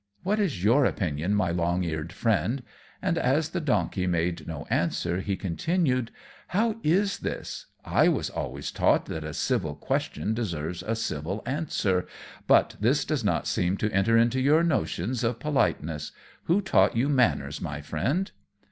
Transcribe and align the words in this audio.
What 0.23 0.39
is 0.39 0.63
your 0.63 0.83
opinion, 0.85 1.35
my 1.35 1.51
long 1.51 1.83
eared 1.83 2.11
Friend?" 2.11 2.63
And 3.03 3.19
as 3.19 3.49
the 3.49 3.61
donkey 3.61 4.07
made 4.07 4.47
no 4.47 4.65
answer 4.71 5.19
he 5.19 5.35
continued 5.35 6.09
"How 6.47 6.77
is 6.81 7.19
this? 7.19 7.67
I 7.85 8.07
was 8.07 8.31
always 8.31 8.71
taught 8.71 9.05
that 9.05 9.23
a 9.23 9.31
civil 9.35 9.75
question 9.75 10.33
deserves 10.33 10.81
a 10.81 10.95
civil 10.95 11.43
answer; 11.45 12.07
but 12.47 12.77
this 12.79 13.05
does 13.05 13.23
not 13.23 13.45
seem 13.45 13.77
to 13.77 13.91
enter 13.93 14.17
into 14.17 14.41
your 14.41 14.63
notions 14.63 15.23
of 15.23 15.37
politeness. 15.37 16.11
Who 16.45 16.61
taught 16.61 16.97
you 16.97 17.07
manners, 17.07 17.61
my 17.61 17.81
Friend?" 17.81 18.31